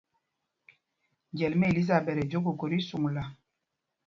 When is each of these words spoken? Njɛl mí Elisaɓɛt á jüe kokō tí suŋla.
Njɛl 1.31 1.53
mí 1.59 1.65
Elisaɓɛt 1.71 2.17
á 2.21 2.25
jüe 2.29 2.43
kokō 2.45 2.65
tí 2.71 2.79
suŋla. 2.89 3.23